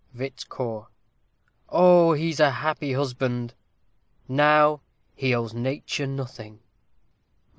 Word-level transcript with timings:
Vit. 0.15 0.47
Cor. 0.49 0.87
Oh, 1.69 2.13
he's 2.13 2.39
a 2.39 2.49
happy 2.49 2.93
husband! 2.93 3.53
Now 4.27 4.81
he 5.13 5.31
owes 5.35 5.53
nature 5.53 6.07
nothing. 6.07 6.59